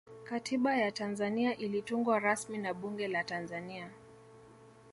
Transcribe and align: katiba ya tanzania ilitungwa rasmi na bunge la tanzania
katiba 0.23 0.75
ya 0.77 0.91
tanzania 0.91 1.57
ilitungwa 1.57 2.19
rasmi 2.19 2.57
na 2.57 2.73
bunge 2.73 3.07
la 3.07 3.23
tanzania 3.23 3.91